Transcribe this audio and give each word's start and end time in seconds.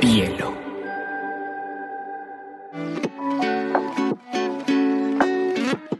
Bielo. 0.00 0.54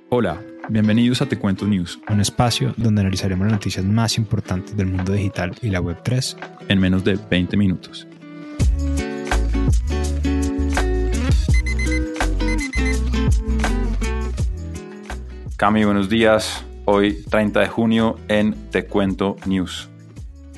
Hola, 0.09 0.41
bienvenidos 0.69 1.23
a 1.23 1.27
Te 1.27 1.39
Cuento 1.39 1.67
News, 1.67 2.01
un 2.09 2.21
espacio 2.21 2.75
donde 2.77 3.03
analizaremos 3.03 3.47
las 3.47 3.53
noticias 3.53 3.85
más 3.85 4.17
importantes 4.19 4.77
del 4.77 4.87
mundo 4.87 5.13
digital 5.13 5.55
y 5.63 5.69
la 5.69 5.81
Web3 5.81 6.37
en 6.69 6.81
menos 6.81 7.05
de 7.05 7.19
20 7.31 7.57
minutos. 7.57 8.07
Cami, 15.57 15.85
buenos 15.85 16.09
días. 16.09 16.65
Hoy 16.85 17.23
30 17.29 17.61
de 17.61 17.67
junio 17.67 18.17
en 18.29 18.55
Te 18.71 18.87
Cuento 18.87 19.37
News. 19.45 19.91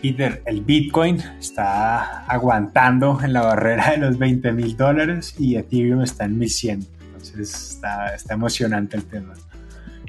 Peter, 0.00 0.42
el 0.46 0.62
Bitcoin 0.62 1.18
está 1.38 2.24
aguantando 2.24 3.18
en 3.22 3.32
la 3.32 3.42
barrera 3.42 3.90
de 3.90 3.98
los 3.98 4.18
20 4.18 4.52
mil 4.52 4.76
dólares 4.76 5.34
y 5.38 5.56
Ethereum 5.56 6.02
está 6.02 6.24
en 6.24 6.38
1100. 6.38 6.86
Entonces 7.06 7.72
está, 7.72 8.14
está 8.14 8.34
emocionante 8.34 8.96
el 8.96 9.04
tema. 9.04 9.34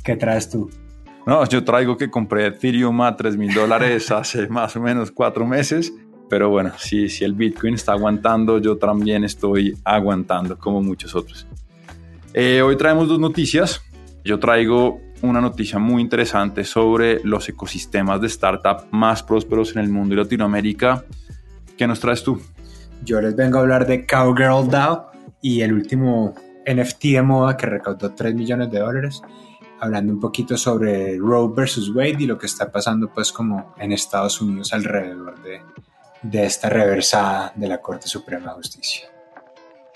¿Qué 0.03 0.15
traes 0.15 0.49
tú? 0.49 0.69
No, 1.27 1.47
yo 1.47 1.63
traigo 1.63 1.97
que 1.97 2.09
compré 2.09 2.47
Ethereum 2.47 3.01
a 3.01 3.15
3 3.15 3.37
mil 3.37 3.53
dólares 3.53 4.09
hace 4.11 4.47
más 4.47 4.75
o 4.75 4.81
menos 4.81 5.11
cuatro 5.11 5.45
meses. 5.45 5.93
Pero 6.29 6.49
bueno, 6.49 6.71
si, 6.77 7.09
si 7.09 7.25
el 7.25 7.33
Bitcoin 7.33 7.73
está 7.73 7.91
aguantando, 7.91 8.59
yo 8.59 8.77
también 8.77 9.25
estoy 9.25 9.77
aguantando 9.83 10.57
como 10.57 10.81
muchos 10.81 11.13
otros. 11.13 11.45
Eh, 12.33 12.61
hoy 12.61 12.77
traemos 12.77 13.09
dos 13.09 13.19
noticias. 13.19 13.81
Yo 14.23 14.39
traigo 14.39 15.01
una 15.21 15.41
noticia 15.41 15.79
muy 15.79 16.01
interesante 16.01 16.63
sobre 16.63 17.21
los 17.23 17.47
ecosistemas 17.49 18.21
de 18.21 18.27
startup 18.27 18.87
más 18.91 19.23
prósperos 19.23 19.75
en 19.75 19.81
el 19.81 19.89
mundo 19.89 20.13
y 20.15 20.17
Latinoamérica. 20.17 21.03
¿Qué 21.77 21.87
nos 21.87 21.99
traes 21.99 22.23
tú? 22.23 22.41
Yo 23.03 23.21
les 23.21 23.35
vengo 23.35 23.57
a 23.57 23.61
hablar 23.61 23.87
de 23.87 24.05
Cowgirl 24.05 24.69
DAO 24.69 25.11
y 25.41 25.61
el 25.61 25.73
último 25.73 26.35
NFT 26.65 27.03
de 27.03 27.21
moda 27.21 27.57
que 27.57 27.65
recaudó 27.65 28.11
3 28.11 28.35
millones 28.35 28.69
de 28.71 28.79
dólares, 28.79 29.21
hablando 29.79 30.13
un 30.13 30.19
poquito 30.19 30.57
sobre 30.57 31.17
Roe 31.17 31.51
versus 31.55 31.89
Wade 31.89 32.17
y 32.19 32.25
lo 32.25 32.37
que 32.37 32.45
está 32.45 32.71
pasando 32.71 33.09
pues 33.09 33.31
como 33.31 33.73
en 33.77 33.91
Estados 33.91 34.41
Unidos 34.41 34.73
alrededor 34.73 35.41
de, 35.41 35.61
de 36.21 36.45
esta 36.45 36.69
reversada 36.69 37.53
de 37.55 37.67
la 37.67 37.81
Corte 37.81 38.07
Suprema 38.07 38.49
de 38.49 38.55
Justicia. 38.55 39.07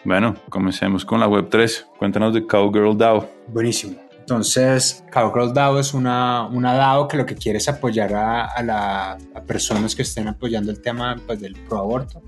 Bueno, 0.03 0.35
comencemos 0.49 1.03
con 1.03 1.19
la 1.19 1.27
Web3. 1.27 1.85
Cuéntanos 1.97 2.33
de 2.33 2.45
Cowgirl 2.45 2.95
DAO. 2.95 3.27
Buenísimo. 3.47 4.04
Entonces, 4.25 5.03
Cowgirl 5.11 5.53
DAO 5.53 5.79
es 5.79 5.93
una, 5.93 6.47
una 6.47 6.73
DAO 6.73 7.07
que 7.07 7.15
lo 7.15 7.27
que 7.27 7.35
quiere 7.35 7.59
es 7.59 7.69
apoyar 7.69 8.11
a, 8.15 8.45
a, 8.45 8.63
la, 8.63 9.17
personas 9.45 9.95
que 9.95 10.01
estén 10.01 10.27
apoyando 10.27 10.71
el 10.71 10.81
tema 10.81 11.15
pues, 11.27 11.39
del 11.39 11.53
pro 11.53 11.77
aborto. 11.77 12.23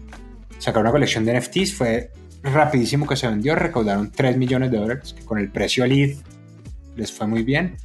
Sacar 0.59 0.83
una 0.83 0.91
colección 0.91 1.25
de 1.25 1.39
NFTs 1.39 1.73
fue 1.73 2.11
rapidísimo 2.43 3.07
que 3.07 3.15
se 3.15 3.27
vendió, 3.27 3.55
recaudaron 3.55 4.11
3 4.11 4.37
millones 4.37 4.69
de 4.69 4.77
dólares, 4.77 5.15
que 5.17 5.25
con 5.25 5.39
el 5.39 5.49
precio 5.49 5.87
lead 5.87 6.17
les 6.95 7.11
fue 7.11 7.25
muy 7.25 7.41
bien. 7.41 7.77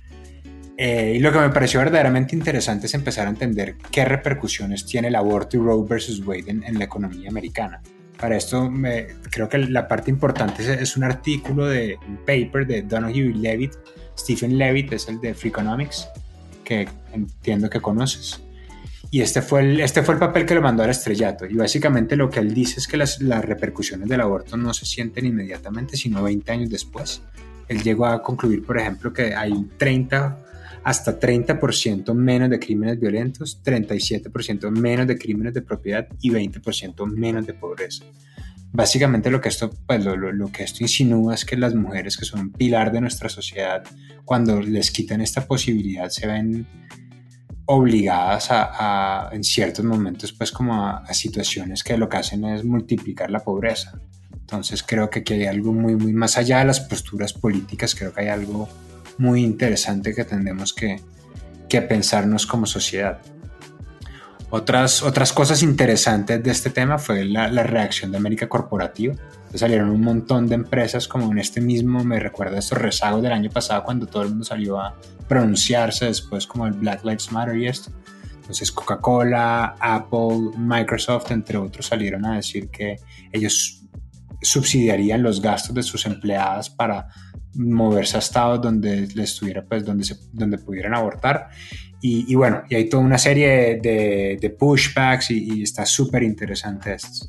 Eh, 0.76 1.14
y 1.16 1.18
lo 1.18 1.32
que 1.32 1.38
me 1.38 1.48
pareció 1.48 1.80
verdaderamente 1.80 2.36
interesante 2.36 2.88
es 2.88 2.92
empezar 2.92 3.26
a 3.26 3.30
entender 3.30 3.76
qué 3.90 4.04
repercusiones 4.04 4.84
tiene 4.84 5.08
el 5.08 5.16
aborto 5.16 5.56
y 5.56 5.60
Roe 5.60 5.86
versus 5.88 6.20
Wade 6.20 6.50
en, 6.50 6.62
en 6.64 6.78
la 6.78 6.84
economía 6.84 7.30
americana. 7.30 7.80
Para 8.20 8.36
esto 8.36 8.70
me, 8.70 9.06
creo 9.30 9.48
que 9.48 9.56
la 9.56 9.88
parte 9.88 10.10
importante 10.10 10.62
es, 10.62 10.68
es, 10.68 10.96
un 10.98 11.04
artículo 11.04 11.66
de 11.66 11.96
un 12.06 12.18
paper 12.18 12.66
de 12.66 12.82
Donahue 12.82 13.30
y 13.30 13.32
Levitt 13.32 13.72
Stephen 14.22 14.56
Levitt 14.56 14.92
es 14.92 15.08
el 15.08 15.20
de 15.20 15.34
Freakonomics, 15.34 16.08
que 16.62 16.88
entiendo 17.12 17.68
que 17.68 17.80
conoces. 17.80 18.40
Y 19.10 19.20
este 19.20 19.42
fue, 19.42 19.60
el, 19.60 19.80
este 19.80 20.02
fue 20.02 20.14
el 20.14 20.20
papel 20.20 20.46
que 20.46 20.54
lo 20.54 20.62
mandó 20.62 20.84
al 20.84 20.90
estrellato. 20.90 21.44
Y 21.44 21.54
básicamente 21.54 22.14
lo 22.14 22.30
que 22.30 22.38
él 22.38 22.54
dice 22.54 22.78
es 22.78 22.86
que 22.86 22.96
las, 22.96 23.20
las 23.20 23.44
repercusiones 23.44 24.08
del 24.08 24.20
aborto 24.20 24.56
no 24.56 24.72
se 24.72 24.86
sienten 24.86 25.26
inmediatamente, 25.26 25.96
sino 25.96 26.22
20 26.22 26.52
años 26.52 26.70
después. 26.70 27.20
Él 27.66 27.82
llegó 27.82 28.06
a 28.06 28.22
concluir, 28.22 28.64
por 28.64 28.78
ejemplo, 28.78 29.12
que 29.12 29.34
hay 29.34 29.52
30 29.76 30.38
hasta 30.84 31.18
30% 31.18 32.14
menos 32.14 32.48
de 32.48 32.58
crímenes 32.58 32.98
violentos, 32.98 33.60
37% 33.64 34.70
menos 34.70 35.06
de 35.06 35.18
crímenes 35.18 35.54
de 35.54 35.62
propiedad 35.62 36.06
y 36.20 36.30
20% 36.30 37.06
menos 37.06 37.44
de 37.46 37.54
pobreza. 37.54 38.04
Básicamente 38.72 39.30
lo 39.30 39.40
que, 39.40 39.50
esto, 39.50 39.70
pues 39.86 40.02
lo, 40.02 40.16
lo, 40.16 40.32
lo, 40.32 40.50
que 40.50 40.64
esto 40.64 40.82
insinúa 40.82 41.34
es 41.34 41.44
que 41.44 41.56
las 41.56 41.74
mujeres 41.74 42.16
que 42.16 42.24
son 42.24 42.40
un 42.40 42.52
pilar 42.52 42.90
de 42.90 43.02
nuestra 43.02 43.28
sociedad, 43.28 43.84
cuando 44.24 44.60
les 44.62 44.90
quitan 44.90 45.20
esta 45.20 45.46
posibilidad, 45.46 46.08
se 46.08 46.26
ven 46.26 46.66
obligadas 47.66 48.48
a, 48.50 49.30
en 49.32 49.44
ciertos 49.44 49.84
momentos 49.84 50.32
pues 50.32 50.50
como 50.52 50.74
a, 50.74 50.98
a, 50.98 51.14
situaciones 51.14 51.82
que 51.82 51.96
lo 51.96 52.08
que 52.08 52.16
hacen 52.16 52.44
es 52.44 52.64
multiplicar 52.64 53.30
la 53.30 53.40
pobreza. 53.40 54.00
Entonces 54.32 54.82
creo 54.82 55.10
que 55.10 55.20
aquí 55.20 55.34
hay 55.34 55.46
algo 55.46 55.72
muy, 55.72 55.94
muy 55.94 56.12
más 56.12 56.36
allá 56.38 56.58
de 56.58 56.64
las 56.66 56.80
posturas 56.80 57.32
políticas, 57.32 57.94
creo 57.94 58.12
que 58.12 58.22
hay 58.22 58.28
algo 58.28 58.68
muy 59.18 59.42
interesante 59.42 60.14
que 60.14 60.24
tendremos 60.24 60.72
que, 60.72 61.00
que 61.68 61.82
pensarnos 61.82 62.46
como 62.46 62.66
sociedad. 62.66 63.20
Otras, 64.54 65.02
otras 65.02 65.32
cosas 65.32 65.62
interesantes 65.62 66.42
de 66.42 66.50
este 66.50 66.68
tema 66.68 66.98
fue 66.98 67.24
la, 67.24 67.48
la 67.48 67.62
reacción 67.62 68.10
de 68.10 68.18
América 68.18 68.50
Corporativa. 68.50 69.14
Entonces 69.14 69.60
salieron 69.60 69.88
un 69.88 70.02
montón 70.02 70.46
de 70.46 70.56
empresas 70.56 71.08
como 71.08 71.32
en 71.32 71.38
este 71.38 71.62
mismo, 71.62 72.04
me 72.04 72.20
recuerda 72.20 72.58
estos 72.58 72.76
rezagos 72.76 73.22
del 73.22 73.32
año 73.32 73.48
pasado 73.48 73.82
cuando 73.82 74.06
todo 74.06 74.24
el 74.24 74.28
mundo 74.28 74.44
salió 74.44 74.78
a 74.78 74.94
pronunciarse 75.26 76.04
después 76.04 76.46
como 76.46 76.66
el 76.66 76.74
Black 76.74 77.02
Lives 77.02 77.32
Matter 77.32 77.56
y 77.56 77.66
esto. 77.66 77.92
Entonces 78.42 78.70
Coca-Cola, 78.70 79.74
Apple, 79.80 80.50
Microsoft, 80.58 81.30
entre 81.30 81.56
otros, 81.56 81.86
salieron 81.86 82.26
a 82.26 82.36
decir 82.36 82.68
que 82.68 82.96
ellos 83.32 83.84
subsidiarían 84.42 85.22
los 85.22 85.40
gastos 85.40 85.74
de 85.74 85.82
sus 85.82 86.04
empleadas 86.04 86.68
para 86.68 87.08
moverse 87.54 88.16
a 88.16 88.20
estados 88.20 88.60
donde 88.62 89.02
les 89.14 89.30
estuviera, 89.30 89.64
pues, 89.64 89.84
donde, 89.84 90.04
se, 90.04 90.16
donde 90.32 90.58
pudieran 90.58 90.94
abortar. 90.94 91.48
Y, 92.00 92.30
y, 92.32 92.34
bueno, 92.34 92.62
y 92.68 92.74
hay 92.74 92.88
toda 92.88 93.02
una 93.02 93.18
serie 93.18 93.78
de, 93.80 94.38
de 94.40 94.50
pushbacks 94.50 95.30
y, 95.30 95.58
y 95.58 95.62
está 95.62 95.86
súper 95.86 96.22
interesante 96.22 96.94
esto. 96.94 97.26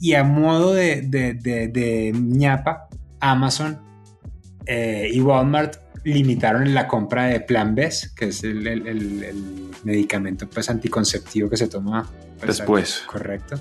Y 0.00 0.14
a 0.14 0.24
modo 0.24 0.72
de, 0.72 1.02
de, 1.02 1.34
de, 1.34 2.12
ñapa, 2.14 2.88
Amazon 3.20 3.78
eh, 4.66 5.08
y 5.12 5.20
Walmart 5.20 5.76
limitaron 6.04 6.72
la 6.72 6.88
compra 6.88 7.26
de 7.26 7.40
Plan 7.40 7.74
B, 7.74 7.90
que 8.16 8.28
es 8.28 8.42
el, 8.42 8.66
el, 8.66 8.86
el, 8.86 9.22
el 9.22 9.70
medicamento 9.84 10.48
pues, 10.48 10.70
anticonceptivo 10.70 11.50
que 11.50 11.58
se 11.58 11.68
toma 11.68 12.10
pues, 12.38 12.58
después. 12.58 13.02
Correcto. 13.06 13.60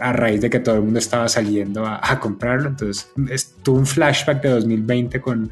A 0.00 0.12
raíz 0.12 0.40
de 0.40 0.48
que 0.48 0.60
todo 0.60 0.76
el 0.76 0.82
mundo 0.82 0.98
estaba 0.98 1.28
saliendo 1.28 1.86
a, 1.86 2.18
comprarlo. 2.18 2.70
Entonces, 2.70 3.12
es, 3.30 3.54
tuve 3.62 3.80
un 3.80 3.86
flashback 3.86 4.42
de 4.42 4.48
2020 4.50 5.20
con, 5.20 5.50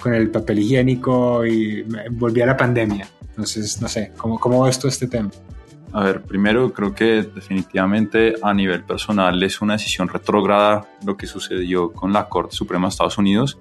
con 0.00 0.14
el 0.14 0.30
papel 0.30 0.60
higiénico 0.60 1.44
y 1.44 1.84
volví 2.10 2.40
a 2.42 2.46
la 2.46 2.56
pandemia. 2.56 3.08
Entonces, 3.30 3.80
no 3.80 3.88
sé, 3.88 4.12
¿cómo, 4.16 4.38
cómo 4.38 4.62
ves 4.62 4.78
tú 4.78 4.88
este 4.88 5.06
tema? 5.06 5.30
A 5.92 6.04
ver, 6.04 6.22
primero 6.22 6.72
creo 6.72 6.94
que 6.94 7.22
definitivamente 7.22 8.34
a 8.42 8.54
nivel 8.54 8.82
personal 8.84 9.42
es 9.42 9.60
una 9.60 9.74
decisión 9.74 10.08
retrógrada 10.08 10.86
lo 11.04 11.16
que 11.16 11.26
sucedió 11.26 11.92
con 11.92 12.12
la 12.12 12.28
Corte 12.28 12.54
Suprema 12.56 12.86
de 12.86 12.90
Estados 12.90 13.18
Unidos. 13.18 13.58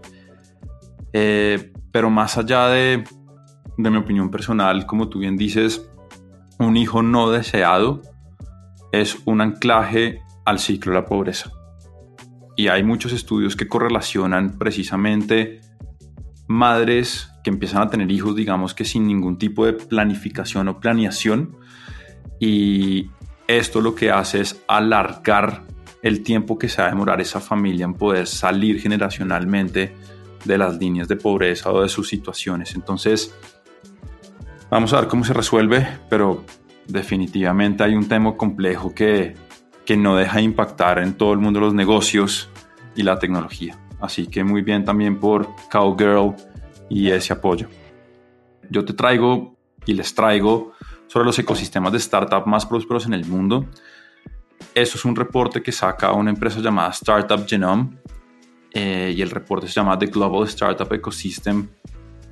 Eh, 1.13 1.73
pero 1.91 2.09
más 2.09 2.37
allá 2.37 2.67
de, 2.67 3.03
de 3.77 3.89
mi 3.89 3.97
opinión 3.97 4.31
personal, 4.31 4.85
como 4.85 5.09
tú 5.09 5.19
bien 5.19 5.35
dices, 5.35 5.89
un 6.57 6.77
hijo 6.77 7.01
no 7.01 7.31
deseado 7.31 8.01
es 8.91 9.17
un 9.25 9.41
anclaje 9.41 10.21
al 10.45 10.59
ciclo 10.59 10.93
de 10.93 10.99
la 10.99 11.05
pobreza. 11.05 11.51
Y 12.55 12.67
hay 12.67 12.83
muchos 12.83 13.13
estudios 13.13 13.55
que 13.55 13.67
correlacionan 13.67 14.57
precisamente 14.57 15.61
madres 16.47 17.31
que 17.43 17.49
empiezan 17.49 17.81
a 17.81 17.89
tener 17.89 18.11
hijos, 18.11 18.35
digamos 18.35 18.73
que 18.73 18.85
sin 18.85 19.07
ningún 19.07 19.37
tipo 19.37 19.65
de 19.65 19.73
planificación 19.73 20.67
o 20.67 20.79
planeación. 20.79 21.55
Y 22.39 23.09
esto 23.47 23.81
lo 23.81 23.95
que 23.95 24.11
hace 24.11 24.41
es 24.41 24.63
alargar 24.67 25.63
el 26.01 26.23
tiempo 26.23 26.57
que 26.57 26.69
se 26.69 26.81
va 26.81 26.87
a 26.87 26.91
demorar 26.91 27.21
esa 27.21 27.39
familia 27.39 27.85
en 27.85 27.93
poder 27.93 28.27
salir 28.27 28.79
generacionalmente 28.79 29.95
de 30.45 30.57
las 30.57 30.77
líneas 30.77 31.07
de 31.07 31.15
pobreza 31.15 31.71
o 31.71 31.81
de 31.81 31.89
sus 31.89 32.09
situaciones. 32.09 32.75
Entonces, 32.75 33.35
vamos 34.69 34.93
a 34.93 34.99
ver 34.99 35.07
cómo 35.07 35.23
se 35.23 35.33
resuelve, 35.33 35.87
pero 36.09 36.43
definitivamente 36.87 37.83
hay 37.83 37.95
un 37.95 38.07
tema 38.07 38.35
complejo 38.35 38.93
que, 38.93 39.35
que 39.85 39.97
no 39.97 40.15
deja 40.15 40.37
de 40.37 40.43
impactar 40.43 40.99
en 40.99 41.13
todo 41.13 41.33
el 41.33 41.39
mundo 41.39 41.59
los 41.59 41.73
negocios 41.73 42.49
y 42.95 43.03
la 43.03 43.19
tecnología. 43.19 43.77
Así 43.99 44.27
que 44.27 44.43
muy 44.43 44.61
bien 44.61 44.83
también 44.83 45.19
por 45.19 45.47
Cowgirl 45.71 46.35
y 46.89 47.09
ese 47.09 47.33
apoyo. 47.33 47.67
Yo 48.69 48.83
te 48.83 48.93
traigo 48.93 49.55
y 49.85 49.93
les 49.93 50.13
traigo 50.13 50.73
sobre 51.07 51.25
los 51.25 51.37
ecosistemas 51.39 51.91
de 51.91 51.97
startup 51.99 52.45
más 52.47 52.65
prósperos 52.65 53.05
en 53.05 53.13
el 53.13 53.25
mundo. 53.25 53.67
Eso 54.73 54.97
es 54.97 55.05
un 55.05 55.15
reporte 55.15 55.61
que 55.61 55.71
saca 55.71 56.13
una 56.13 56.29
empresa 56.29 56.59
llamada 56.59 56.89
Startup 56.91 57.45
Genome 57.47 57.97
eh, 58.73 59.13
y 59.15 59.21
el 59.21 59.29
reporte 59.29 59.67
se 59.67 59.73
llama 59.73 59.99
The 59.99 60.07
Global 60.07 60.47
Startup 60.47 60.91
Ecosystem 60.93 61.67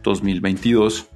2022. 0.02 1.08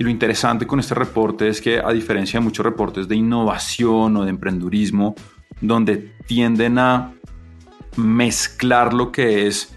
Y 0.00 0.02
lo 0.02 0.08
interesante 0.08 0.66
con 0.66 0.80
este 0.80 0.94
reporte 0.94 1.46
es 1.46 1.60
que 1.60 1.78
a 1.78 1.90
diferencia 1.90 2.40
de 2.40 2.44
muchos 2.44 2.64
reportes 2.64 3.06
de 3.06 3.16
innovación 3.16 4.16
o 4.16 4.24
de 4.24 4.30
emprendurismo, 4.30 5.14
donde 5.60 6.14
tienden 6.26 6.78
a 6.78 7.12
mezclar 7.98 8.94
lo 8.94 9.12
que 9.12 9.46
es 9.46 9.76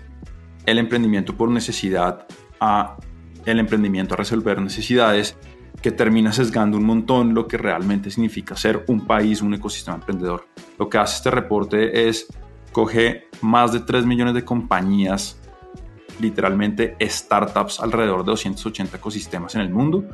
el 0.65 0.79
emprendimiento 0.79 1.35
por 1.35 1.49
necesidad 1.49 2.25
a 2.61 2.95
el 3.45 3.59
emprendimiento 3.59 4.13
a 4.13 4.17
resolver 4.17 4.61
necesidades, 4.61 5.35
que 5.81 5.91
termina 5.91 6.31
sesgando 6.31 6.77
un 6.77 6.85
montón 6.85 7.33
lo 7.33 7.45
que 7.45 7.57
realmente 7.57 8.09
significa 8.09 8.55
ser 8.55 8.85
un 8.87 9.05
país, 9.05 9.41
un 9.41 9.53
ecosistema 9.55 9.97
emprendedor. 9.97 10.47
Lo 10.79 10.87
que 10.87 10.99
hace 10.99 11.17
este 11.17 11.31
reporte 11.31 12.07
es 12.07 12.27
coge 12.71 13.27
más 13.41 13.73
de 13.73 13.81
3 13.81 14.05
millones 14.05 14.35
de 14.35 14.45
compañías, 14.45 15.41
literalmente 16.19 16.95
startups, 17.01 17.79
alrededor 17.79 18.23
de 18.23 18.31
280 18.31 18.97
ecosistemas 18.97 19.55
en 19.55 19.61
el 19.61 19.69
mundo 19.69 20.05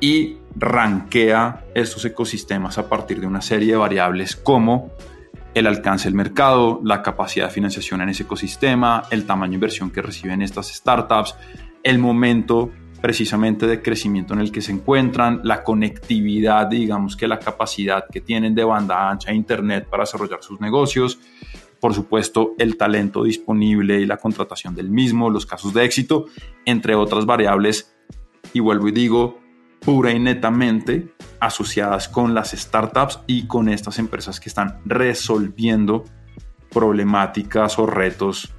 y 0.00 0.38
rankea 0.56 1.64
estos 1.74 2.04
ecosistemas 2.04 2.78
a 2.78 2.88
partir 2.88 3.20
de 3.20 3.26
una 3.26 3.40
serie 3.40 3.72
de 3.72 3.76
variables 3.76 4.36
como 4.36 4.92
el 5.54 5.66
alcance 5.66 6.04
del 6.04 6.14
mercado, 6.14 6.80
la 6.84 7.02
capacidad 7.02 7.46
de 7.46 7.52
financiación 7.52 8.00
en 8.02 8.10
ese 8.10 8.22
ecosistema, 8.24 9.04
el 9.10 9.24
tamaño 9.24 9.50
de 9.50 9.56
inversión 9.56 9.90
que 9.90 10.02
reciben 10.02 10.42
estas 10.42 10.68
startups, 10.68 11.34
el 11.82 11.98
momento 11.98 12.70
precisamente 13.00 13.66
de 13.66 13.80
crecimiento 13.80 14.34
en 14.34 14.40
el 14.40 14.50
que 14.50 14.60
se 14.60 14.72
encuentran, 14.72 15.40
la 15.44 15.62
conectividad, 15.62 16.66
digamos 16.66 17.16
que 17.16 17.28
la 17.28 17.38
capacidad 17.38 18.04
que 18.10 18.20
tienen 18.20 18.54
de 18.54 18.64
banda 18.64 19.08
ancha 19.08 19.32
internet 19.32 19.86
para 19.88 20.02
desarrollar 20.02 20.42
sus 20.42 20.60
negocios, 20.60 21.18
por 21.80 21.94
supuesto 21.94 22.54
el 22.58 22.76
talento 22.76 23.24
disponible 23.24 24.00
y 24.00 24.06
la 24.06 24.16
contratación 24.16 24.74
del 24.74 24.90
mismo, 24.90 25.30
los 25.30 25.46
casos 25.46 25.72
de 25.74 25.84
éxito, 25.84 26.26
entre 26.64 26.94
otras 26.94 27.26
variables, 27.26 27.94
y 28.52 28.60
vuelvo 28.60 28.88
y 28.88 28.92
digo, 28.92 29.38
pura 29.80 30.12
y 30.12 30.18
netamente 30.18 31.14
asociadas 31.40 32.08
con 32.08 32.34
las 32.34 32.50
startups 32.50 33.20
y 33.26 33.46
con 33.46 33.68
estas 33.68 33.98
empresas 33.98 34.40
que 34.40 34.48
están 34.48 34.80
resolviendo 34.84 36.04
problemáticas 36.70 37.78
o 37.78 37.86
retos 37.86 38.52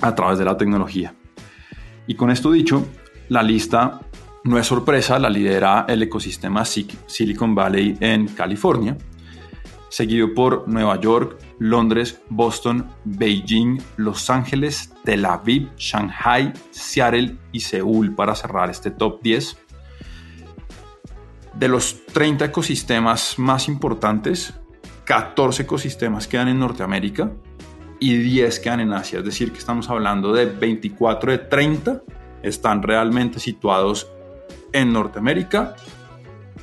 a 0.00 0.14
través 0.14 0.38
de 0.38 0.44
la 0.44 0.56
tecnología. 0.56 1.14
Y 2.06 2.14
con 2.14 2.30
esto 2.30 2.50
dicho, 2.50 2.86
la 3.28 3.42
lista 3.42 4.00
no 4.44 4.58
es 4.58 4.66
sorpresa, 4.66 5.18
la 5.18 5.28
lidera 5.28 5.84
el 5.88 6.02
ecosistema 6.02 6.64
Silicon 6.64 7.54
Valley 7.54 7.96
en 8.00 8.28
California, 8.28 8.96
seguido 9.90 10.32
por 10.32 10.66
Nueva 10.66 10.98
York, 10.98 11.38
Londres, 11.58 12.22
Boston, 12.30 12.88
Beijing, 13.04 13.82
Los 13.98 14.30
Ángeles, 14.30 14.94
Tel 15.04 15.26
Aviv, 15.26 15.68
Shanghai, 15.76 16.52
Seattle 16.70 17.36
y 17.52 17.60
Seúl 17.60 18.14
para 18.14 18.34
cerrar 18.34 18.70
este 18.70 18.90
top 18.90 19.20
10. 19.22 19.58
De 21.54 21.68
los 21.68 22.06
30 22.06 22.46
ecosistemas 22.46 23.38
más 23.38 23.68
importantes, 23.68 24.54
14 25.04 25.64
ecosistemas 25.64 26.26
quedan 26.26 26.48
en 26.48 26.60
Norteamérica 26.60 27.32
y 27.98 28.16
10 28.16 28.60
quedan 28.60 28.80
en 28.80 28.92
Asia, 28.94 29.18
es 29.18 29.24
decir, 29.26 29.52
que 29.52 29.58
estamos 29.58 29.90
hablando 29.90 30.32
de 30.32 30.46
24 30.46 31.32
de 31.32 31.38
30 31.38 32.02
están 32.42 32.82
realmente 32.82 33.40
situados 33.40 34.10
en 34.72 34.92
Norteamérica 34.92 35.76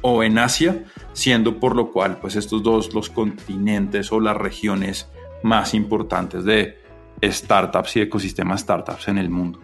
o 0.01 0.24
en 0.24 0.38
Asia, 0.38 0.83
siendo 1.18 1.60
por 1.60 1.75
lo 1.75 1.92
cual 1.92 2.19
pues 2.19 2.36
estos 2.36 2.62
dos 2.62 2.94
los 2.94 3.10
continentes 3.10 4.12
o 4.12 4.19
las 4.19 4.38
regiones 4.38 5.10
más 5.42 5.74
importantes 5.74 6.44
de 6.44 6.78
startups 7.24 7.96
y 7.96 8.02
ecosistemas 8.02 8.62
startups 8.62 9.08
en 9.08 9.18
el 9.18 9.31
mundo. 9.31 9.60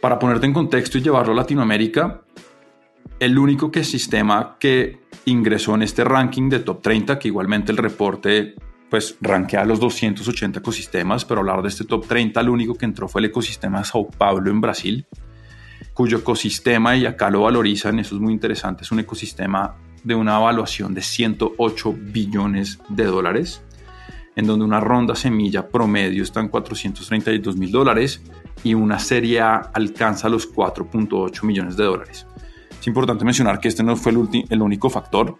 Para 0.00 0.18
ponerte 0.18 0.46
en 0.46 0.52
contexto 0.52 0.98
y 0.98 1.02
llevarlo 1.02 1.34
a 1.34 1.36
Latinoamérica, 1.36 2.22
el 3.20 3.38
único 3.38 3.70
que 3.70 3.84
sistema 3.84 4.56
que 4.58 4.98
ingresó 5.26 5.76
en 5.76 5.82
este 5.82 6.02
ranking 6.02 6.48
de 6.48 6.58
top 6.58 6.82
30, 6.82 7.20
que 7.20 7.28
igualmente 7.28 7.70
el 7.70 7.78
reporte 7.78 8.56
pues 8.90 9.16
rankea 9.20 9.64
los 9.64 9.78
280 9.78 10.58
ecosistemas, 10.58 11.24
pero 11.24 11.42
hablar 11.42 11.62
de 11.62 11.68
este 11.68 11.84
top 11.84 12.08
30, 12.08 12.42
lo 12.42 12.52
único 12.52 12.74
que 12.74 12.86
entró 12.86 13.06
fue 13.06 13.20
el 13.20 13.26
ecosistema 13.26 13.84
Sao 13.84 14.08
Paulo 14.08 14.50
en 14.50 14.60
Brasil, 14.60 15.06
cuyo 15.94 16.18
ecosistema, 16.18 16.96
y 16.96 17.06
acá 17.06 17.30
lo 17.30 17.42
valorizan, 17.42 18.00
eso 18.00 18.16
es 18.16 18.20
muy 18.20 18.32
interesante, 18.32 18.82
es 18.82 18.90
un 18.90 18.98
ecosistema 18.98 19.76
de 20.04 20.14
una 20.14 20.36
evaluación 20.36 20.94
de 20.94 21.02
108 21.02 21.94
billones 21.98 22.78
de 22.88 23.04
dólares, 23.04 23.62
en 24.36 24.46
donde 24.46 24.64
una 24.64 24.80
ronda 24.80 25.14
semilla 25.14 25.68
promedio 25.68 26.22
está 26.22 26.40
en 26.40 26.48
432 26.48 27.56
mil 27.56 27.70
dólares 27.70 28.22
y 28.62 28.74
una 28.74 28.98
serie 28.98 29.40
A 29.40 29.56
alcanza 29.56 30.28
los 30.28 30.52
4.8 30.52 31.42
millones 31.44 31.76
de 31.76 31.84
dólares. 31.84 32.26
Es 32.80 32.86
importante 32.86 33.24
mencionar 33.24 33.60
que 33.60 33.68
este 33.68 33.82
no 33.82 33.96
fue 33.96 34.12
el, 34.12 34.62
único 34.62 34.88
factor, 34.88 35.38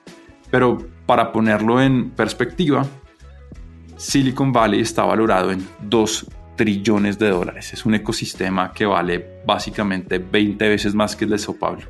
pero 0.50 0.78
para 1.06 1.32
ponerlo 1.32 1.80
en 1.80 2.10
perspectiva, 2.10 2.86
Silicon 3.96 4.52
Valley 4.52 4.80
está 4.80 5.04
valorado 5.04 5.50
en 5.50 5.66
2 5.82 6.26
trillones 6.56 7.18
de 7.18 7.30
dólares. 7.30 7.72
Es 7.72 7.86
un 7.86 7.94
ecosistema 7.94 8.72
que 8.72 8.84
vale 8.84 9.40
básicamente 9.46 10.18
20 10.18 10.68
veces 10.68 10.94
más 10.94 11.16
que 11.16 11.24
el 11.24 11.30
de 11.30 11.38
Sao 11.38 11.56
Paulo. 11.56 11.86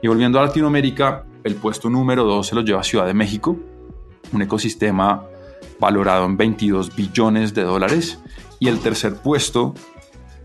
Y 0.00 0.06
volviendo 0.06 0.38
a 0.38 0.42
Latinoamérica, 0.42 1.24
el 1.44 1.54
puesto 1.56 1.90
número 1.90 2.24
2 2.24 2.46
se 2.46 2.54
lo 2.54 2.62
lleva 2.62 2.82
Ciudad 2.82 3.06
de 3.06 3.14
México, 3.14 3.56
un 4.32 4.42
ecosistema 4.42 5.24
valorado 5.78 6.26
en 6.26 6.36
22 6.36 6.94
billones 6.94 7.54
de 7.54 7.62
dólares. 7.62 8.18
Y 8.60 8.68
el 8.68 8.78
tercer 8.78 9.16
puesto, 9.16 9.74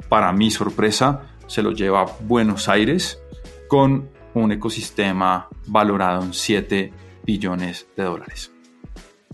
para 0.09 0.31
mi 0.33 0.49
sorpresa, 0.49 1.23
se 1.47 1.61
lo 1.61 1.71
lleva 1.71 2.05
Buenos 2.21 2.67
Aires 2.67 3.19
con 3.67 4.09
un 4.33 4.51
ecosistema 4.51 5.47
valorado 5.67 6.23
en 6.23 6.33
7 6.33 6.94
billones 7.23 7.88
de 7.95 8.03
dólares 8.03 8.51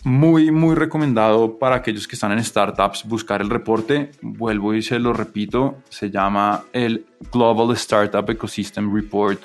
muy, 0.04 0.52
muy 0.52 0.76
recomendado 0.76 1.58
para 1.58 1.78
aquellos 1.78 2.08
que 2.08 2.16
están 2.16 2.32
en 2.34 2.44
startups 2.44 3.06
buscar 3.06 3.42
el 3.42 3.50
reporte. 3.50 4.12
Vuelvo 4.22 4.74
y 4.74 4.82
se 4.82 5.00
lo 5.00 5.14
repito, 5.14 5.78
se 5.90 6.10
llama 6.10 6.66
el 6.74 7.06
Global 7.32 7.72
Startup 7.76 8.30
Ecosystem 8.30 8.94
Report 8.94 9.42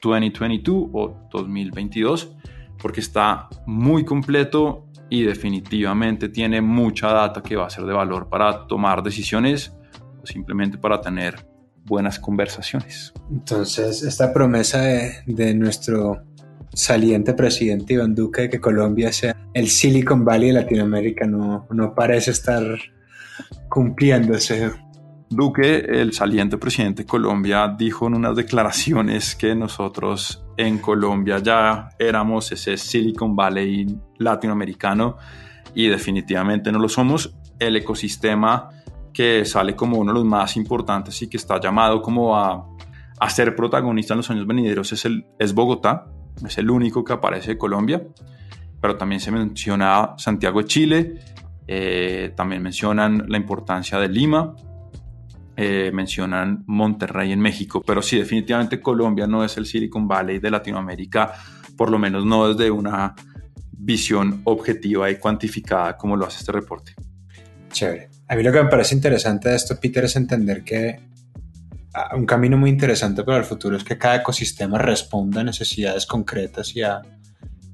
2022 0.00 0.90
o 0.92 1.28
2022, 1.30 2.36
porque 2.78 3.00
está 3.00 3.48
muy 3.66 4.04
completo 4.04 4.86
y 5.08 5.22
definitivamente 5.22 6.28
tiene 6.28 6.60
mucha 6.60 7.12
data 7.12 7.42
que 7.42 7.56
va 7.56 7.66
a 7.66 7.70
ser 7.70 7.84
de 7.84 7.92
valor 7.92 8.28
para 8.28 8.66
tomar 8.66 9.02
decisiones 9.02 9.76
o 10.22 10.26
simplemente 10.26 10.78
para 10.78 11.00
tener 11.00 11.46
buenas 11.84 12.18
conversaciones. 12.18 13.12
Entonces, 13.30 14.02
esta 14.02 14.32
promesa 14.32 14.82
de, 14.82 15.12
de 15.26 15.54
nuestro 15.54 16.22
saliente 16.72 17.34
presidente 17.34 17.94
Iván 17.94 18.14
Duque 18.14 18.42
de 18.42 18.50
que 18.50 18.60
Colombia 18.60 19.12
sea 19.12 19.36
el 19.54 19.68
Silicon 19.68 20.24
Valley 20.24 20.48
de 20.48 20.54
Latinoamérica 20.54 21.26
no, 21.26 21.66
no 21.70 21.94
parece 21.94 22.30
estar 22.30 22.62
cumpliéndose. 23.68 24.70
Duque, 25.32 25.78
el 25.88 26.12
saliente 26.12 26.58
presidente 26.58 27.04
de 27.04 27.08
Colombia, 27.08 27.72
dijo 27.78 28.08
en 28.08 28.14
unas 28.14 28.34
declaraciones 28.34 29.36
que 29.36 29.54
nosotros 29.54 30.44
en 30.56 30.78
Colombia 30.78 31.38
ya 31.38 31.90
éramos 32.00 32.50
ese 32.50 32.76
Silicon 32.76 33.36
Valley 33.36 33.96
latinoamericano 34.18 35.18
y 35.72 35.86
definitivamente 35.86 36.72
no 36.72 36.80
lo 36.80 36.88
somos. 36.88 37.32
El 37.60 37.76
ecosistema 37.76 38.70
que 39.12 39.44
sale 39.44 39.76
como 39.76 39.98
uno 39.98 40.12
de 40.12 40.18
los 40.18 40.24
más 40.24 40.56
importantes 40.56 41.22
y 41.22 41.28
que 41.28 41.36
está 41.36 41.60
llamado 41.60 42.02
como 42.02 42.36
a, 42.36 42.66
ser 43.28 43.54
protagonista 43.54 44.14
en 44.14 44.18
los 44.18 44.30
años 44.30 44.48
venideros 44.48 44.90
es, 44.90 45.04
el, 45.04 45.26
Bogotá 45.54 46.06
es 46.44 46.58
el 46.58 46.68
único 46.68 47.04
que 47.04 47.12
aparece 47.12 47.52
de 47.52 47.58
Colombia, 47.58 48.02
pero 48.80 48.96
también 48.96 49.20
se 49.20 49.30
menciona 49.30 50.14
Santiago 50.16 50.60
de 50.60 50.64
Chile, 50.66 51.14
eh, 51.68 52.32
también 52.34 52.62
mencionan 52.62 53.26
la 53.28 53.36
importancia 53.36 54.00
de 54.00 54.08
Lima, 54.08 54.56
eh, 55.62 55.90
mencionan 55.92 56.64
Monterrey 56.68 57.32
en 57.32 57.38
México, 57.38 57.82
pero 57.86 58.00
sí, 58.00 58.16
definitivamente 58.16 58.80
Colombia 58.80 59.26
no 59.26 59.44
es 59.44 59.58
el 59.58 59.66
Silicon 59.66 60.08
Valley 60.08 60.38
de 60.38 60.50
Latinoamérica, 60.50 61.34
por 61.76 61.90
lo 61.90 61.98
menos 61.98 62.24
no 62.24 62.48
desde 62.48 62.70
una 62.70 63.14
visión 63.70 64.40
objetiva 64.44 65.10
y 65.10 65.16
cuantificada 65.16 65.98
como 65.98 66.16
lo 66.16 66.24
hace 66.24 66.38
este 66.38 66.52
reporte. 66.52 66.94
Chévere. 67.70 68.08
A 68.28 68.36
mí 68.36 68.42
lo 68.42 68.50
que 68.50 68.62
me 68.62 68.70
parece 68.70 68.94
interesante 68.94 69.50
de 69.50 69.56
esto, 69.56 69.78
Peter, 69.78 70.02
es 70.02 70.16
entender 70.16 70.64
que 70.64 70.98
un 72.16 72.24
camino 72.24 72.56
muy 72.56 72.70
interesante 72.70 73.22
para 73.22 73.36
el 73.36 73.44
futuro 73.44 73.76
es 73.76 73.84
que 73.84 73.98
cada 73.98 74.16
ecosistema 74.16 74.78
responda 74.78 75.42
a 75.42 75.44
necesidades 75.44 76.06
concretas 76.06 76.74
y 76.74 76.80
a, 76.80 77.02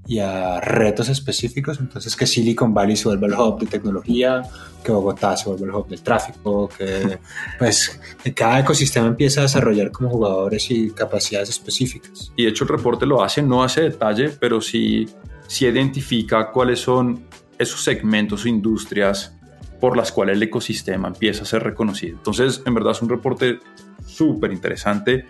y 0.06 0.18
a 0.20 0.60
retos 0.60 1.08
específicos. 1.08 1.80
Entonces, 1.80 2.14
que 2.16 2.26
Silicon 2.26 2.72
Valley 2.72 2.96
se 2.96 3.08
vuelva 3.08 3.26
el 3.26 3.34
hub 3.34 3.60
de 3.60 3.66
tecnología, 3.66 4.42
que 4.84 4.92
Bogotá 4.92 5.36
se 5.36 5.48
vuelva 5.48 5.66
el 5.66 5.74
hub 5.74 5.88
del 5.88 6.02
tráfico, 6.02 6.68
que, 6.68 7.18
pues, 7.58 8.00
que 8.22 8.32
cada 8.32 8.60
ecosistema 8.60 9.06
empieza 9.08 9.40
a 9.40 9.42
desarrollar 9.44 9.90
como 9.90 10.10
jugadores 10.10 10.70
y 10.70 10.90
capacidades 10.90 11.48
específicas. 11.48 12.32
Y 12.36 12.44
de 12.44 12.50
hecho, 12.50 12.64
el 12.64 12.70
reporte 12.70 13.06
lo 13.06 13.22
hace, 13.22 13.42
no 13.42 13.62
hace 13.62 13.82
detalle, 13.82 14.30
pero 14.30 14.60
sí, 14.60 15.08
sí 15.46 15.66
identifica 15.66 16.50
cuáles 16.50 16.80
son 16.80 17.24
esos 17.58 17.82
segmentos 17.82 18.44
o 18.44 18.48
industrias 18.48 19.32
por 19.80 19.96
las 19.96 20.12
cuales 20.12 20.36
el 20.36 20.42
ecosistema 20.42 21.08
empieza 21.08 21.42
a 21.42 21.46
ser 21.46 21.62
reconocido. 21.62 22.16
Entonces, 22.16 22.62
en 22.64 22.74
verdad 22.74 22.92
es 22.92 23.02
un 23.02 23.08
reporte 23.08 23.58
súper 24.06 24.52
interesante 24.52 25.26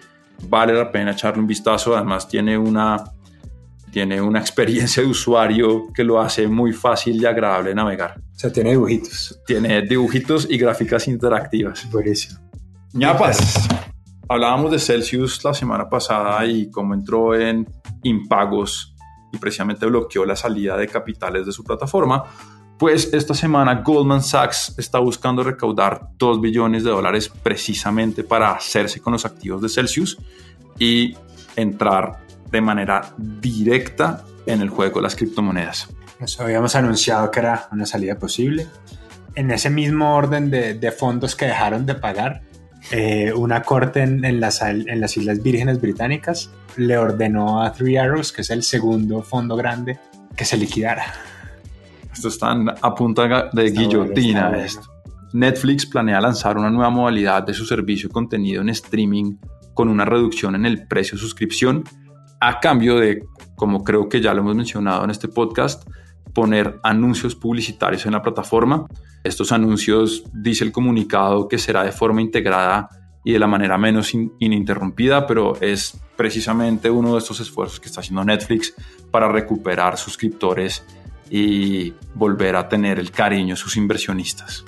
vale 0.49 0.73
la 0.73 0.91
pena 0.91 1.13
echarle 1.13 1.41
un 1.41 1.47
vistazo. 1.47 1.97
Además 1.97 2.29
tiene 2.29 2.57
una, 2.59 3.03
tiene 3.91 4.21
una 4.21 4.41
experiencia 4.41 5.03
de 5.03 5.09
usuario 5.09 5.93
que 5.95 6.05
lo 6.05 6.21
hace 6.21 6.49
muy 6.49 6.73
fácil 6.73 7.21
y 7.21 7.27
agradable 7.27 7.75
navegar. 7.75 8.19
O 8.19 8.39
sea, 8.39 8.53
tiene 8.53 8.71
dibujitos. 8.71 9.41
Tiene 9.47 9.83
dibujitos 9.83 10.47
y 10.51 10.59
gráficas 10.59 11.09
interactivas. 11.09 11.91
Buenísimo. 11.91 12.39
ñapas. 12.93 13.69
Hablábamos 14.29 14.73
de 14.73 14.79
Celsius 14.81 15.43
la 15.45 15.55
semana 15.55 15.89
pasada 15.89 16.45
y 16.45 16.69
cómo 16.71 16.95
entró 16.95 17.35
en 17.35 17.67
impagos 18.03 18.95
y 19.33 19.39
precisamente 19.39 19.87
bloqueó 19.87 20.25
la 20.25 20.35
salida 20.35 20.77
de 20.77 20.89
capitales 20.89 21.47
de 21.47 21.53
su 21.53 21.63
plataforma. 21.63 22.25
Pues 22.79 23.15
esta 23.15 23.33
semana 23.35 23.83
Goldman 23.83 24.23
Sachs 24.23 24.75
está 24.79 24.99
buscando 24.99 25.43
recaudar 25.43 26.09
2 26.19 26.41
billones 26.41 26.85
de 26.85 26.91
dólares 26.91 27.31
precisamente 27.43 28.25
para 28.25 28.53
hacerse 28.53 29.01
con 29.01 29.15
los 29.15 29.25
activos 29.25 29.63
de 29.63 29.69
Celsius 29.69 30.19
y 30.79 31.17
entrar 31.55 32.26
de 32.57 32.63
manera 32.63 33.15
directa 33.17 34.25
en 34.47 34.61
el 34.61 34.71
juego 34.71 34.97
de 34.97 35.03
las 35.03 35.17
criptomonedas. 35.17 35.89
Eso 36.21 36.43
habíamos 36.43 36.75
anunciado 36.75 37.31
que 37.31 37.41
era 37.41 37.69
una 37.73 37.87
salida 37.87 38.19
posible. 38.19 38.67
En 39.35 39.51
ese 39.51 39.71
mismo 39.71 40.17
orden 40.17 40.51
de, 40.51 40.75
de 40.75 40.93
fondos 40.93 41.37
que 41.37 41.47
dejaron 41.47 41.85
de 41.85 41.95
pagar, 41.95 42.43
eh, 42.91 43.33
una 43.35 43.63
corte 43.63 44.03
en, 44.03 44.25
en, 44.25 44.41
las, 44.41 44.63
en 44.63 45.01
las 45.01 45.17
Islas 45.17 45.43
Vírgenes 45.43 45.81
Británicas 45.81 46.51
le 46.77 46.97
ordenó 46.97 47.63
a 47.63 47.73
Three 47.73 47.97
Arrows, 47.97 48.33
que 48.33 48.43
es 48.43 48.51
el 48.51 48.63
segundo 48.63 49.23
fondo 49.23 49.57
grande, 49.57 49.99
que 50.37 50.45
se 50.45 50.57
liquidara. 50.57 51.05
Esto 52.13 52.29
están 52.29 52.69
a 52.69 52.95
punta 52.95 53.51
de 53.53 53.67
está 53.67 53.81
guillotina 53.81 54.49
bueno, 54.49 54.65
esto. 54.65 54.89
Netflix 55.33 55.85
planea 55.85 56.21
lanzar 56.21 56.57
una 56.57 56.71
nueva 56.71 56.89
modalidad 56.91 57.43
de 57.43 57.53
su 57.53 57.67
servicio 57.67 58.09
de 58.09 58.15
contenido 58.15 58.63
en 58.63 58.71
streaming 58.71 59.37
con 59.75 59.89
una 59.89 60.05
reducción 60.05 60.55
en 60.55 60.65
el 60.65 60.87
precio 60.87 61.17
de 61.17 61.21
suscripción 61.21 61.85
a 62.41 62.61
cambio 62.61 62.97
de, 62.97 63.25
como 63.55 63.85
creo 63.85 64.09
que 64.09 64.21
ya 64.21 64.35
lo 64.35 64.41
hemos 64.41 64.57
mencionado 64.57 65.05
en 65.05 65.11
este 65.11 65.29
podcast, 65.29 65.89
poner 66.35 66.79
anuncios 66.83 67.35
publicitarios 67.35 68.05
en 68.07 68.13
la 68.13 68.23
plataforma. 68.23 68.87
Estos 69.25 69.53
anuncios, 69.53 70.25
dice 70.35 70.65
el 70.65 70.73
comunicado, 70.73 71.49
que 71.49 71.59
será 71.59 71.83
de 71.83 71.93
forma 71.93 72.21
integrada 72.21 72.89
y 73.25 73.33
de 73.33 73.39
la 73.39 73.47
manera 73.47 73.79
menos 73.79 74.15
in 74.15 74.33
ininterrumpida, 74.39 75.27
pero 75.27 75.61
es 75.61 75.99
precisamente 76.17 76.91
uno 76.91 77.13
de 77.15 77.19
estos 77.19 77.41
esfuerzos 77.41 77.81
que 77.81 77.89
está 77.89 78.01
haciendo 78.01 78.25
Netflix 78.25 78.75
para 79.11 79.29
recuperar 79.29 79.97
suscriptores 79.97 80.85
y 81.31 81.93
volver 82.15 82.55
a 82.55 82.69
tener 82.69 82.99
el 82.99 83.11
cariño 83.11 83.55
de 83.55 83.61
sus 83.61 83.77
inversionistas. 83.77 84.65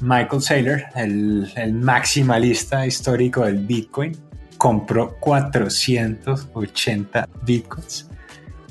Michael 0.00 0.42
Saylor, 0.42 0.82
el 0.94 1.74
maximalista 1.74 2.86
histórico 2.86 3.44
del 3.44 3.58
Bitcoin, 3.58 4.16
compró 4.58 5.16
480 5.20 7.28
Bitcoins 7.46 8.10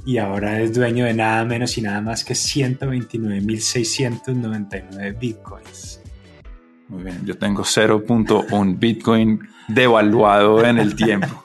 y 0.06 0.20
ahora 0.20 0.62
es 0.62 0.74
dueño 0.74 1.03
de 1.03 1.13
nada 1.13 1.44
menos 1.44 1.77
y 1.77 1.82
nada 1.82 2.00
más 2.00 2.24
que 2.24 2.34
129.699 2.34 5.20
Bitcoins. 5.20 6.00
Muy 6.88 7.03
bien, 7.03 7.25
yo 7.25 7.38
tengo 7.38 7.63
0.1 7.63 8.79
Bitcoin 8.79 9.41
devaluado 9.67 10.63
en 10.63 10.77
el 10.77 10.96
tiempo. 10.96 11.44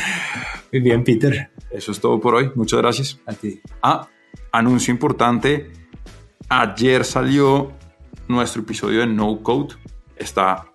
Muy 0.72 0.80
bien, 0.80 1.04
Peter. 1.04 1.50
Eso 1.70 1.92
es 1.92 2.00
todo 2.00 2.18
por 2.18 2.36
hoy. 2.36 2.50
Muchas 2.54 2.80
gracias. 2.80 3.20
A 3.26 3.34
ti. 3.34 3.60
Ah, 3.82 4.08
anuncio 4.50 4.92
importante. 4.92 5.70
Ayer 6.48 7.04
salió 7.04 7.72
nuestro 8.28 8.62
episodio 8.62 9.00
de 9.00 9.08
No 9.08 9.42
Code. 9.42 9.74
Está 10.16 10.69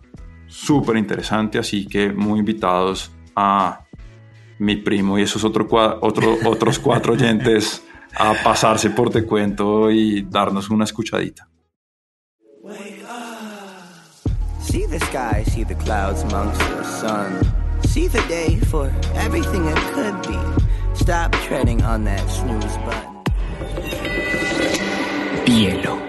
súper 0.55 0.95
interesante, 0.97 1.59
así 1.59 1.85
que 1.85 2.11
muy 2.11 2.39
invitados 2.39 3.11
a 3.35 3.81
mi 4.57 4.77
primo 4.77 5.19
y 5.19 5.23
esos 5.23 5.43
otro, 5.43 5.67
otro, 6.01 6.37
otros 6.45 6.79
cuatro 6.79 7.13
oyentes 7.13 7.83
a 8.17 8.33
pasarse 8.43 8.89
por 8.91 9.09
Te 9.09 9.25
Cuento 9.25 9.91
y 9.91 10.21
darnos 10.21 10.69
una 10.69 10.85
escuchadita. 10.85 11.49
See 14.61 14.85
the 14.87 14.99
sky, 14.99 15.43
see 15.51 15.63
the 15.63 15.75
clouds 15.75 16.23
amongst 16.23 16.59
the 16.59 16.83
sun. 16.83 17.39
See 17.83 18.07
the 18.07 18.21
day 18.27 18.57
for 18.71 18.91
everything 19.15 19.65
it 19.67 19.77
could 19.93 20.21
be. 20.27 20.39
Stop 20.95 21.33
treading 21.47 21.81
on 21.83 22.03
that 22.05 22.27
snooze 22.29 22.77
button. 22.85 23.23
Bielo. 25.45 26.04